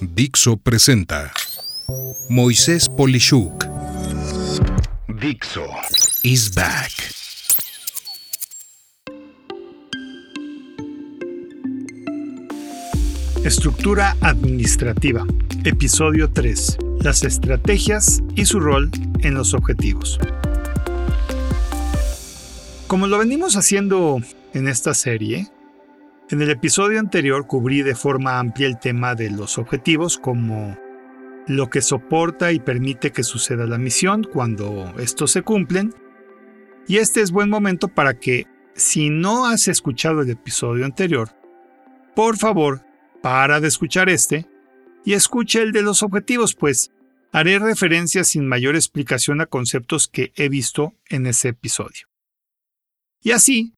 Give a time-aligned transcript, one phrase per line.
[0.00, 1.30] Dixo presenta
[2.28, 3.66] Moisés Polishuk.
[5.20, 5.66] Dixo
[6.22, 6.90] is back.
[13.44, 15.26] Estructura administrativa.
[15.64, 16.78] Episodio 3.
[17.00, 18.90] Las estrategias y su rol
[19.20, 20.18] en los objetivos.
[22.86, 24.20] Como lo venimos haciendo
[24.54, 25.48] en esta serie,
[26.32, 30.78] en el episodio anterior cubrí de forma amplia el tema de los objetivos como
[31.46, 35.94] lo que soporta y permite que suceda la misión cuando estos se cumplen.
[36.88, 41.28] Y este es buen momento para que, si no has escuchado el episodio anterior,
[42.16, 42.82] por favor,
[43.20, 44.46] para de escuchar este
[45.04, 46.92] y escucha el de los objetivos, pues
[47.30, 52.06] haré referencia sin mayor explicación a conceptos que he visto en ese episodio.
[53.20, 53.74] Y así,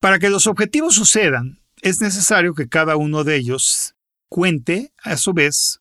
[0.00, 3.94] para que los objetivos sucedan, es necesario que cada uno de ellos
[4.28, 5.80] cuente, a su vez,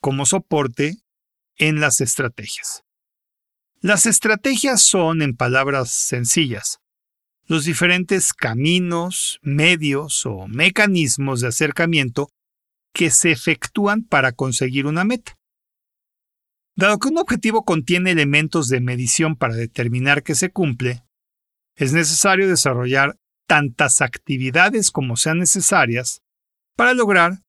[0.00, 0.98] como soporte
[1.56, 2.84] en las estrategias.
[3.80, 6.80] Las estrategias son, en palabras sencillas,
[7.46, 12.30] los diferentes caminos, medios o mecanismos de acercamiento
[12.94, 15.36] que se efectúan para conseguir una meta.
[16.76, 21.04] Dado que un objetivo contiene elementos de medición para determinar que se cumple,
[21.76, 26.22] es necesario desarrollar tantas actividades como sean necesarias
[26.76, 27.42] para lograr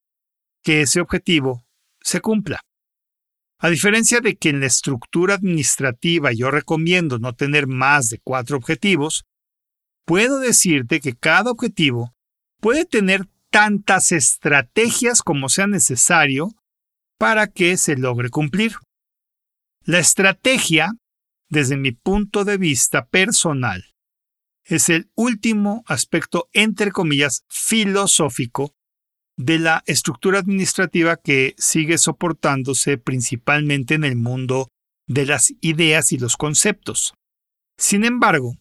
[0.64, 1.66] que ese objetivo
[2.02, 2.62] se cumpla.
[3.60, 8.58] A diferencia de que en la estructura administrativa yo recomiendo no tener más de cuatro
[8.58, 9.26] objetivos,
[10.06, 12.14] puedo decirte que cada objetivo
[12.59, 16.50] puede tener tantas estrategias como sea necesario
[17.18, 18.74] para que se logre cumplir.
[19.84, 20.92] La estrategia,
[21.50, 23.95] desde mi punto de vista personal,
[24.66, 28.74] es el último aspecto, entre comillas, filosófico
[29.38, 34.70] de la estructura administrativa que sigue soportándose principalmente en el mundo
[35.08, 37.14] de las ideas y los conceptos.
[37.78, 38.56] Sin embargo,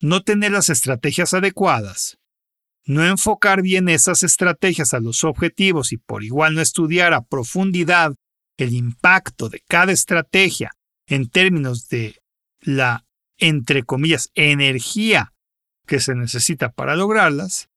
[0.00, 2.18] no tener las estrategias adecuadas,
[2.86, 8.14] no enfocar bien esas estrategias a los objetivos y por igual no estudiar a profundidad
[8.56, 10.72] el impacto de cada estrategia
[11.06, 12.16] en términos de
[12.60, 13.04] la
[13.40, 15.32] entre comillas, energía
[15.86, 17.68] que se necesita para lograrlas,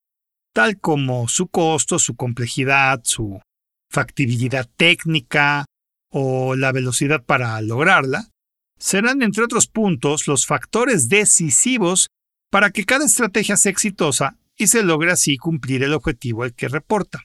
[0.53, 3.41] tal como su costo, su complejidad, su
[3.89, 5.65] factibilidad técnica
[6.09, 8.29] o la velocidad para lograrla,
[8.77, 12.09] serán, entre otros puntos, los factores decisivos
[12.51, 16.67] para que cada estrategia sea exitosa y se logre así cumplir el objetivo al que
[16.67, 17.23] reporta.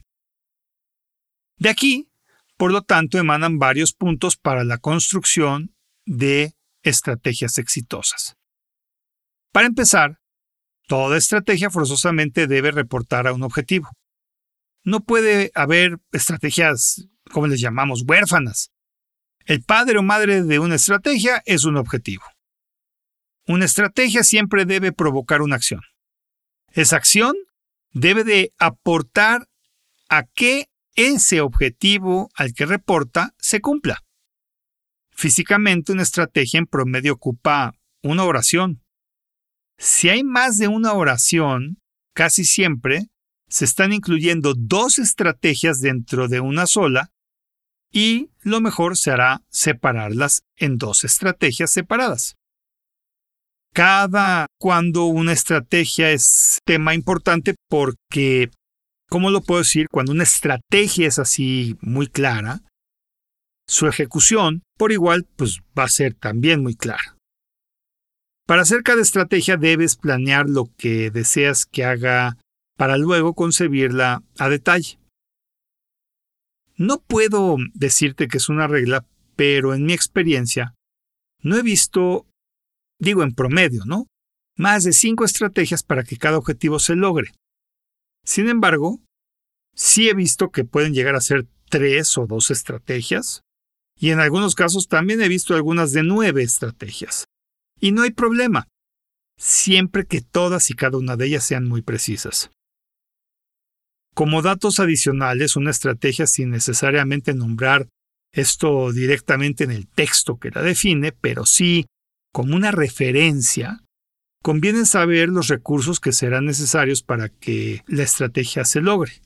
[1.59, 2.09] De aquí,
[2.56, 5.75] por lo tanto, emanan varios puntos para la construcción
[6.06, 8.37] de estrategias exitosas.
[9.53, 10.19] Para empezar,
[10.87, 13.91] toda estrategia forzosamente debe reportar a un objetivo.
[14.84, 18.71] No puede haber estrategias, como les llamamos, huérfanas.
[19.44, 22.25] El padre o madre de una estrategia es un objetivo.
[23.47, 25.81] Una estrategia siempre debe provocar una acción.
[26.71, 27.34] Esa acción
[27.93, 29.49] debe de aportar
[30.11, 34.03] a que ese objetivo al que reporta se cumpla.
[35.19, 37.75] Físicamente, una estrategia en promedio ocupa
[38.05, 38.84] una oración.
[39.77, 41.79] Si hay más de una oración,
[42.15, 43.09] casi siempre
[43.49, 47.11] se están incluyendo dos estrategias dentro de una sola
[47.93, 52.37] y lo mejor será separarlas en dos estrategias separadas.
[53.75, 58.50] Cada cuando una estrategia es tema importante porque,
[59.09, 59.87] ¿cómo lo puedo decir?
[59.91, 62.61] Cuando una estrategia es así muy clara,
[63.69, 67.17] su ejecución, por igual, pues va a ser también muy clara.
[68.47, 72.39] Para hacer cada estrategia debes planear lo que deseas que haga
[72.79, 74.99] para luego concebirla a detalle.
[76.77, 79.05] No puedo decirte que es una regla,
[79.37, 80.75] pero en mi experiencia
[81.43, 82.27] no he visto,
[82.99, 84.06] digo en promedio, ¿no?
[84.56, 87.33] Más de cinco estrategias para que cada objetivo se logre.
[88.25, 89.00] Sin embargo,
[89.75, 93.43] sí he visto que pueden llegar a ser tres o dos estrategias,
[93.99, 97.25] y en algunos casos también he visto algunas de nueve estrategias.
[97.81, 98.69] Y no hay problema,
[99.39, 102.50] siempre que todas y cada una de ellas sean muy precisas.
[104.15, 107.89] Como datos adicionales, una estrategia sin necesariamente nombrar
[108.33, 111.87] esto directamente en el texto que la define, pero sí
[112.33, 113.85] como una referencia,
[114.43, 119.23] conviene saber los recursos que serán necesarios para que la estrategia se logre.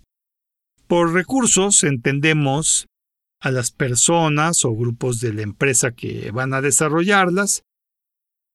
[0.87, 2.87] Por recursos entendemos
[3.43, 7.65] a las personas o grupos de la empresa que van a desarrollarlas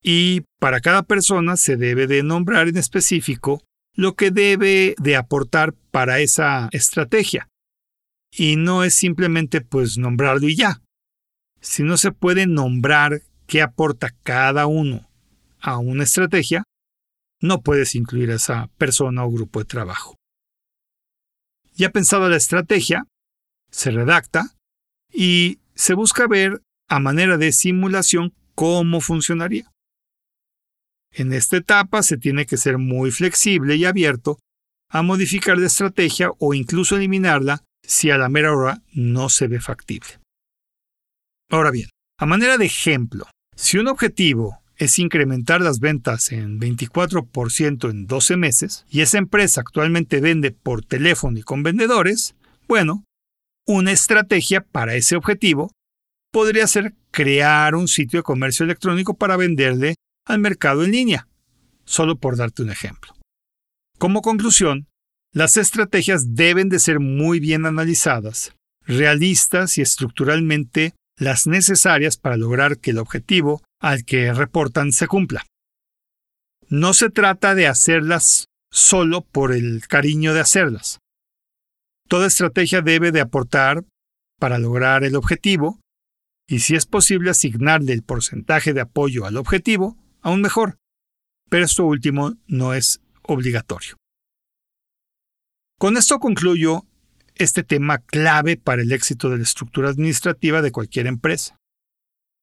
[0.01, 3.61] y para cada persona se debe de nombrar en específico
[3.93, 7.49] lo que debe de aportar para esa estrategia.
[8.31, 10.81] Y no es simplemente pues nombrarlo y ya.
[11.59, 15.09] Si no se puede nombrar qué aporta cada uno
[15.59, 16.63] a una estrategia,
[17.41, 20.15] no puedes incluir a esa persona o grupo de trabajo.
[21.73, 23.03] Ya pensado la estrategia,
[23.69, 24.56] se redacta
[25.11, 29.71] y se busca ver a manera de simulación cómo funcionaría.
[31.11, 34.39] En esta etapa se tiene que ser muy flexible y abierto
[34.89, 39.59] a modificar la estrategia o incluso eliminarla si a la mera hora no se ve
[39.59, 40.19] factible.
[41.49, 41.89] Ahora bien,
[42.19, 43.25] a manera de ejemplo,
[43.55, 49.61] si un objetivo es incrementar las ventas en 24% en 12 meses y esa empresa
[49.61, 52.35] actualmente vende por teléfono y con vendedores,
[52.67, 53.03] bueno,
[53.67, 55.71] una estrategia para ese objetivo
[56.31, 61.27] podría ser crear un sitio de comercio electrónico para venderle al mercado en línea,
[61.85, 63.13] solo por darte un ejemplo.
[63.97, 64.87] Como conclusión,
[65.33, 68.53] las estrategias deben de ser muy bien analizadas,
[68.85, 75.45] realistas y estructuralmente las necesarias para lograr que el objetivo al que reportan se cumpla.
[76.69, 80.99] No se trata de hacerlas solo por el cariño de hacerlas.
[82.07, 83.83] Toda estrategia debe de aportar
[84.39, 85.79] para lograr el objetivo
[86.47, 90.77] y si es posible asignarle el porcentaje de apoyo al objetivo, aún mejor.
[91.49, 93.97] Pero esto último no es obligatorio.
[95.77, 96.85] Con esto concluyo
[97.35, 101.57] este tema clave para el éxito de la estructura administrativa de cualquier empresa,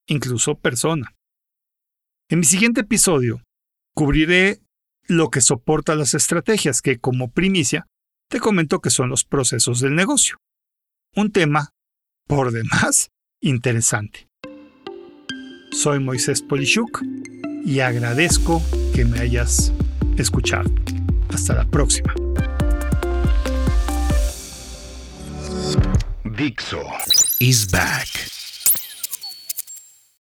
[0.06, 1.14] incluso persona.
[2.28, 3.42] En mi siguiente episodio,
[3.94, 4.60] cubriré
[5.06, 7.86] lo que soporta las estrategias, que como primicia
[8.34, 10.38] te comento que son los procesos del negocio.
[11.14, 11.70] Un tema,
[12.26, 14.26] por demás, interesante.
[15.70, 17.00] Soy Moisés Polishuk
[17.64, 18.60] y agradezco
[18.92, 19.72] que me hayas
[20.16, 20.68] escuchado.
[21.28, 22.12] Hasta la próxima.
[26.24, 26.82] Dixo
[27.38, 28.33] is back.